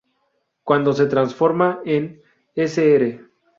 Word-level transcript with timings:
Cuando 0.63 0.93
se 0.93 1.05
transforma 1.05 1.79
en 1.85 2.23
Sr. 2.55 3.23